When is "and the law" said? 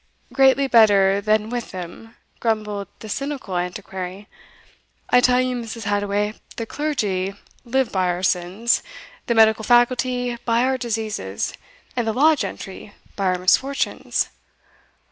11.95-12.33